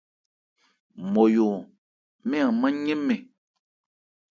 [1.03, 1.63] Nmɔyo-ɔn,
[2.29, 3.21] mɛ́n an mán yɛ́n mɛn.